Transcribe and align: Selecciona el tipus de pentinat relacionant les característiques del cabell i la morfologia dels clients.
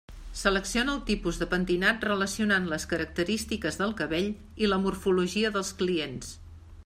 Selecciona 0.39 0.93
el 0.95 1.01
tipus 1.09 1.37
de 1.41 1.47
pentinat 1.51 2.07
relacionant 2.09 2.65
les 2.71 2.87
característiques 2.95 3.77
del 3.83 3.93
cabell 4.01 4.33
i 4.65 4.71
la 4.73 4.83
morfologia 4.87 5.55
dels 5.59 5.73
clients. 5.83 6.35